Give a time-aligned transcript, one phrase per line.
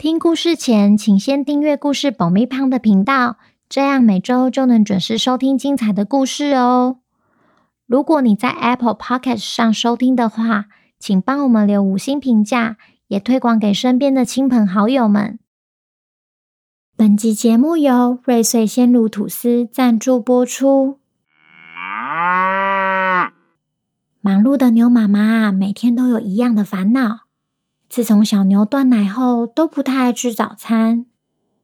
[0.00, 3.36] 听故事前，请先订阅故事保密胖的频道，
[3.68, 7.00] 这样每周就能准时收听精彩的故事哦。
[7.86, 10.68] 如果你在 Apple Podcast 上收听的话，
[10.98, 15.38] 请帮我们留五星评价，也推广给身边的亲朋好友们。
[16.96, 20.98] 本集节目由瑞穗鲜乳吐司赞助播出。
[24.22, 27.29] 忙碌的牛妈妈每天都有一样的烦恼。
[27.90, 31.06] 自从小牛断奶后，都不太爱吃早餐。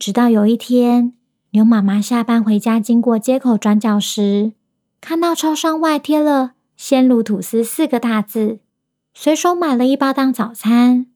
[0.00, 1.14] 直到有一天，
[1.52, 4.52] 牛妈妈下班回家，经过街口转角时，
[5.00, 8.58] 看到超商外贴了“鲜乳吐司”四个大字，
[9.14, 11.06] 随手买了一包当早餐。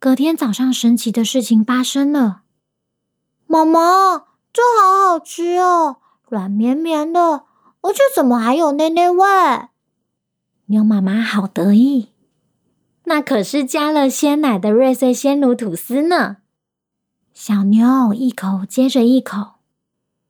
[0.00, 2.42] 隔天早上，神奇的事情发生了
[3.46, 5.98] ：“妈妈，这好好吃哦，
[6.28, 7.44] 软绵绵的，
[7.82, 9.24] 而且怎么还有内内味？”
[10.66, 12.08] 牛妈妈好得意。
[13.10, 16.36] 那可是加了鲜奶的瑞穗鲜乳吐司呢！
[17.34, 19.54] 小牛一口接着一口。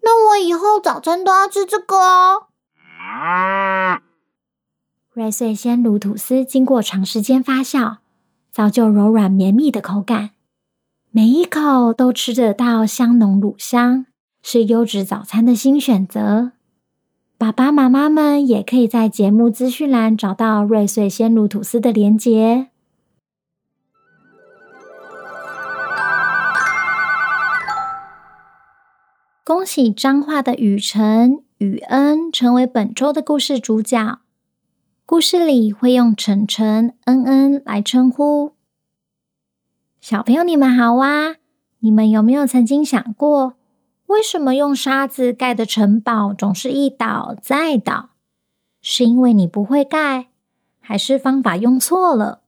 [0.00, 2.48] 那我以后早餐都要吃这个哦。
[5.12, 7.98] 瑞穗鲜乳吐司经过长时间发酵，
[8.50, 10.30] 造就柔软绵密的口感，
[11.10, 14.06] 每一口都吃得到香浓乳香，
[14.42, 16.52] 是优质早餐的新选择。
[17.42, 22.68] 爸爸妈妈们也可以在节目资讯栏找到瑞穗鲜乳吐司的连结。
[29.42, 34.20] 恭喜彰化的雨辰、雨恩成为本周的故事主角。
[35.04, 38.52] 故事里会用晨晨、恩恩来称呼。
[40.00, 41.34] 小朋友，你们好啊！
[41.80, 43.54] 你们有没有曾经想过，
[44.06, 48.10] 为什么用沙子盖的城堡总是一倒再倒？
[48.80, 50.28] 是因为你不会盖，
[50.80, 52.42] 还是方法用错了？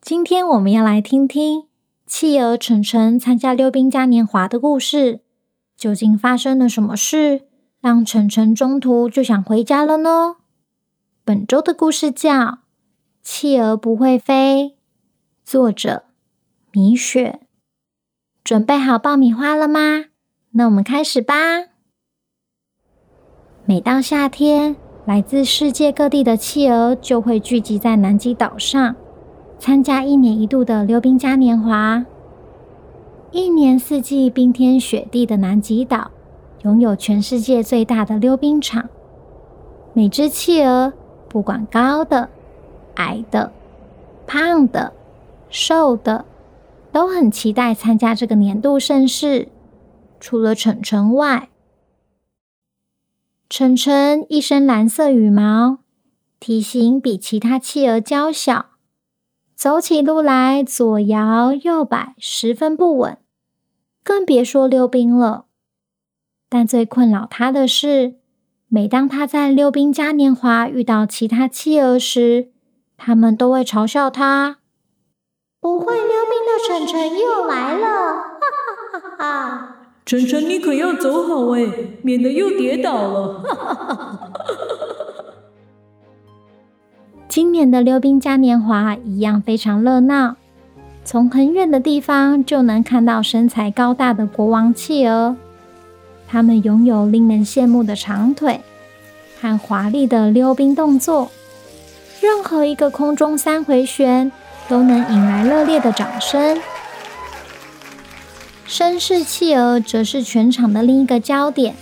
[0.00, 1.68] 今天我们要来听听
[2.06, 5.20] 企鹅晨晨参加溜冰嘉年华的故事。
[5.76, 7.42] 究竟发生了什么事，
[7.80, 10.36] 让晨晨中途就想回家了呢？
[11.24, 12.32] 本周的故事叫
[13.22, 14.70] 《企鹅不会飞》，
[15.44, 16.04] 作者
[16.72, 17.40] 米雪。
[18.42, 20.06] 准备好爆米花了吗？
[20.58, 21.34] 那我们开始吧。
[23.66, 24.74] 每到夏天，
[25.04, 28.96] 来自世界各地的企鹅就会聚集在南极岛上，
[29.58, 32.06] 参加一年一度的溜冰嘉年华。
[33.32, 36.10] 一年四季冰天雪地的南极岛，
[36.62, 38.88] 拥有全世界最大的溜冰场。
[39.92, 40.94] 每只企鹅，
[41.28, 42.30] 不管高的、
[42.94, 43.52] 矮的、
[44.26, 44.94] 胖的、
[45.50, 46.24] 瘦的，
[46.90, 49.48] 都很期待参加这个年度盛事。
[50.18, 51.50] 除了晨晨外，
[53.48, 55.78] 晨晨一身蓝色羽毛，
[56.40, 58.70] 体型比其他企鹅娇小，
[59.54, 63.18] 走起路来左摇右摆，十分不稳，
[64.02, 65.46] 更别说溜冰了。
[66.48, 68.16] 但最困扰他的是，
[68.68, 72.50] 每当他在溜冰嘉年华遇到其他企鹅时，
[72.96, 74.58] 他们都会嘲笑他
[75.60, 77.86] ：“不会溜冰的晨晨又来了！”
[78.40, 79.75] 哈哈哈哈。
[80.06, 81.66] 晨晨，你可要走好哎，
[82.02, 83.42] 免得又跌倒了。
[87.28, 90.36] 今年的溜冰嘉年华一样非常热闹，
[91.04, 95.34] 从很远的地方就能看到身材高大的国王企鹅。
[96.28, 98.60] 他们拥有令人羡慕的长腿
[99.40, 101.32] 和华丽的溜冰动作，
[102.20, 104.30] 任何一个空中三回旋
[104.68, 106.56] 都能引来热烈的掌声。
[108.68, 111.74] 绅士企鹅则是全场的另一个焦点，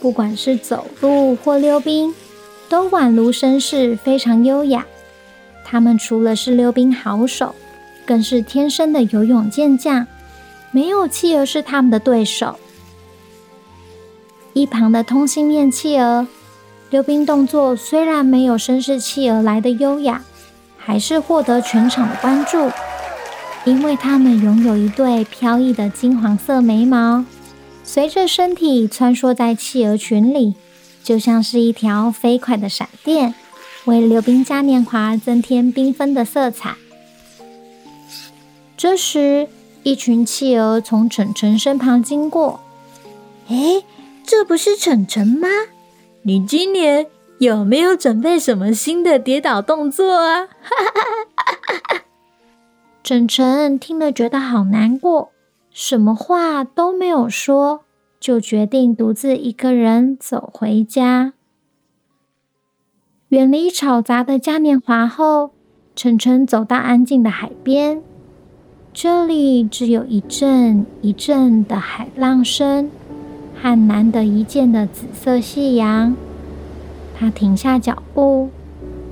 [0.00, 2.12] 不管是走路或溜冰，
[2.68, 4.84] 都宛如绅士，非常优雅。
[5.64, 7.54] 他们除了是溜冰好手，
[8.04, 10.04] 更是天生的游泳健将，
[10.72, 12.58] 没有企鹅是他们的对手。
[14.52, 16.26] 一旁的通心面企鹅，
[16.90, 20.24] 溜冰动作虽然没有绅士企鹅来的优雅，
[20.76, 22.68] 还是获得全场的关注。
[23.64, 27.24] 因为它们拥有一对飘逸的金黄色眉毛，
[27.84, 30.54] 随着身体穿梭在企鹅群里，
[31.04, 33.34] 就像是一条飞快的闪电，
[33.84, 36.74] 为溜冰嘉年华增添缤纷的色彩。
[38.76, 39.48] 这时，
[39.82, 42.60] 一群企鹅从晨晨身旁经过，
[43.48, 43.84] 诶，
[44.24, 45.48] 这不是晨晨吗？
[46.22, 47.06] 你今年
[47.38, 50.48] 有没有准备什么新的跌倒动作啊？
[53.02, 55.30] 晨晨听了觉得好难过，
[55.70, 57.80] 什么话都没有说，
[58.20, 61.32] 就决定独自一个人走回家。
[63.30, 65.50] 远离吵杂的嘉年华后，
[65.96, 68.02] 晨晨走到安静的海边，
[68.92, 72.90] 这里只有一阵一阵的海浪声
[73.60, 76.14] 和难得一见的紫色夕阳。
[77.18, 78.50] 他停下脚步，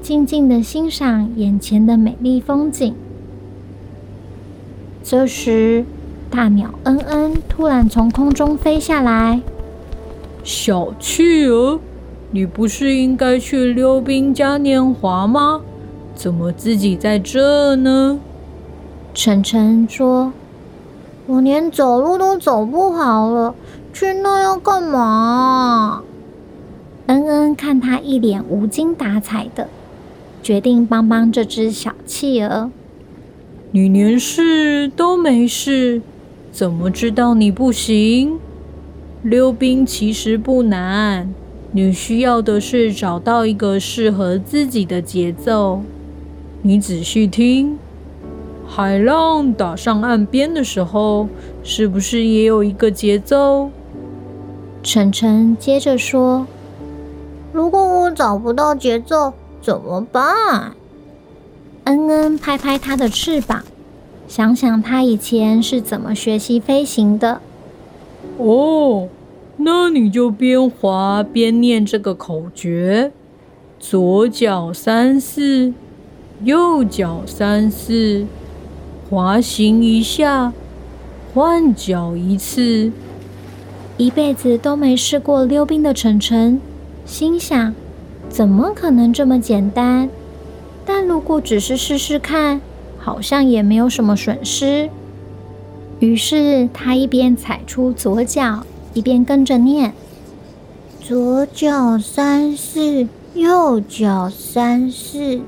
[0.00, 2.94] 静静的欣赏眼前的美丽风景。
[5.06, 5.84] 这时，
[6.30, 9.42] 大鸟恩恩突然从空中飞下来，
[10.42, 11.78] 小企鹅。
[12.30, 15.60] 你不是应该去溜冰嘉年华吗？
[16.14, 18.18] 怎么自己在这呢？
[19.12, 20.32] 晨晨说
[21.28, 23.54] ：“我连走路都走不好了，
[23.92, 26.02] 去那要干嘛？”
[27.06, 29.68] 恩恩看他一脸无精打采的，
[30.42, 32.70] 决定帮帮这只小企鹅。
[33.76, 36.00] 你连试都没试，
[36.52, 38.38] 怎么知道你不行？
[39.20, 41.34] 溜冰其实不难。
[41.72, 45.82] 你需要的是找到一个适合自己的节奏。
[46.62, 47.76] 你仔细听，
[48.64, 51.26] 海浪打上岸边的时候，
[51.64, 53.70] 是不是也有一个节奏？
[54.84, 56.46] 晨晨接着说
[57.52, 60.74] ：“如果我找不到节奏怎么办？”
[61.84, 63.62] 恩恩拍拍它的翅膀，
[64.28, 67.40] 想想它以前是怎么学习飞行的。
[68.38, 69.08] 哦。
[69.56, 73.12] 那你就边滑边念这个口诀：
[73.78, 75.72] 左脚三四，
[76.42, 78.26] 右脚三四，
[79.08, 80.52] 滑行一下，
[81.32, 82.90] 换脚一次。
[83.96, 86.60] 一辈子都没试过溜冰的晨晨，
[87.06, 87.72] 心想：
[88.28, 90.10] 怎么可能这么简单？
[90.86, 92.60] 但如果只是试试看，
[92.98, 94.88] 好像也没有什么损失。
[96.00, 98.64] 于是他一边踩出左脚。
[98.92, 99.92] 一边跟着念：
[101.00, 105.40] 左脚三四，右脚三四，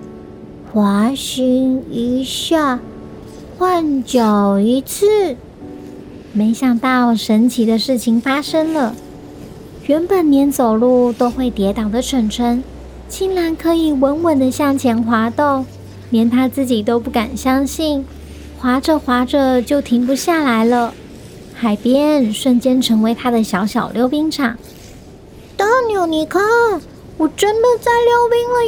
[0.72, 2.80] 滑行一下，
[3.56, 5.36] 换脚一次。
[6.32, 8.96] 没想到神奇的事情发生了，
[9.86, 12.64] 原本连走路都会跌倒的晨晨，
[13.08, 15.64] 竟然可以稳稳的向前滑动，
[16.10, 18.04] 连他自己都不敢相信，
[18.58, 20.92] 滑着滑着就停不下来了。
[21.54, 24.56] 海边瞬间成为他的小小溜冰场。
[25.56, 26.42] 大牛，你看，
[27.16, 28.66] 我真的在溜冰了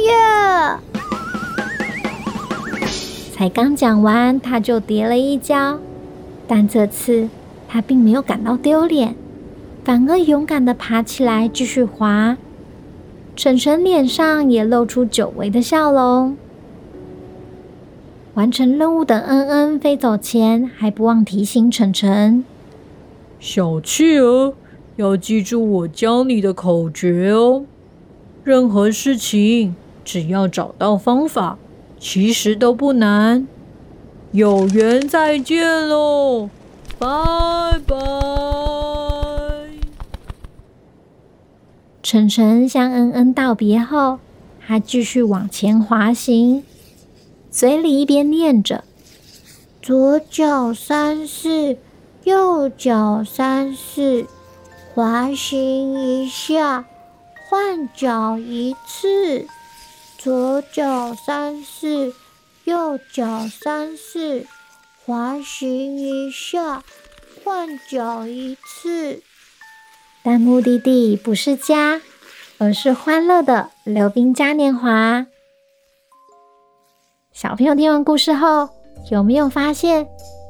[2.79, 2.89] 耶！
[3.31, 5.79] 才刚讲完，他就跌了一跤，
[6.47, 7.29] 但这次
[7.67, 9.15] 他并没有感到丢脸，
[9.85, 12.35] 反而勇敢的爬起来继续滑。
[13.39, 16.35] 晨晨脸上也露出久违的笑容。
[18.33, 22.43] 完成任务的恩恩飞走前，还不忘提醒晨晨。
[23.39, 24.55] 小企鹅，
[24.97, 27.63] 要记住我教你的口诀哦。
[28.43, 31.57] 任何事情只要找到方法，
[31.97, 33.47] 其实都不难。
[34.33, 36.49] 有缘再见喽，
[36.97, 37.07] 拜
[37.87, 38.58] 拜。
[42.09, 44.17] 晨晨向恩恩道别后，
[44.65, 46.63] 他继续往前滑行，
[47.51, 48.83] 嘴里一边念着
[49.79, 51.77] ：“左脚三四。”
[52.25, 54.25] 右脚三四，
[54.95, 56.83] 滑行一下，
[57.47, 59.45] 换脚一次。
[60.17, 62.15] 左脚三四，
[62.63, 64.47] 右脚三四，
[65.05, 66.83] 滑行一下，
[67.43, 69.21] 换脚一次。
[70.31, 72.01] 但目的地不是家，
[72.59, 75.25] 而是欢乐的溜冰嘉年华。
[77.33, 78.69] 小朋友听完故事后，
[79.09, 80.05] 有没有发现？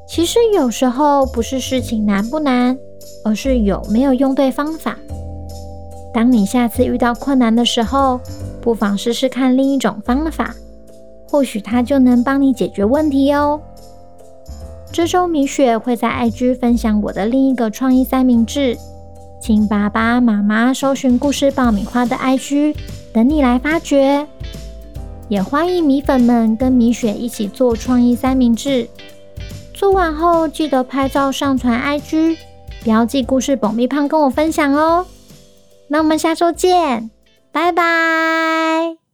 [0.06, 2.76] 其实有时候不是事情难不难，
[3.24, 4.98] 而是有没有用对方法。
[6.12, 8.20] 当你下次遇到困难的时候，
[8.60, 10.54] 不妨试试看另一种方法，
[11.26, 13.58] 或许它就能帮你解决问题哦。
[14.92, 18.76] 这周米雪会在 IG 分享我的另一个创意三明治，
[19.40, 22.76] 请爸爸妈妈搜寻故事爆米花的 IG，
[23.12, 24.26] 等你来发掘。
[25.28, 28.88] 也欢迎米粉们跟米雪一起做创意三明治。
[29.72, 32.36] 做完后记得拍照上传 IG，
[32.84, 35.06] 标记故事爆米胖跟我分享哦。
[35.88, 37.10] 那我们下周见，
[37.50, 38.99] 拜拜。